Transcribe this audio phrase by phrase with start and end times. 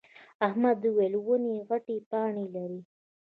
[0.47, 2.81] احمد وويل: ونې غتې پاڼې لري.